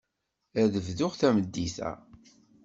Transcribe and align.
Ad 0.61 0.73
bduɣ 0.85 1.13
tameddit-a. 1.19 1.91